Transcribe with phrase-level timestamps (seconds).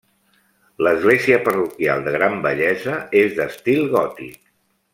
[0.85, 4.41] L'església parroquial, de gran bellesa, és d'estil gòtic.